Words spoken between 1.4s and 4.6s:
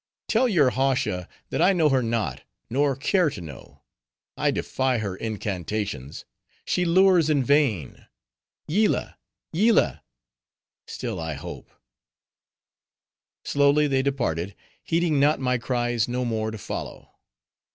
that I know her not; nor care to know. I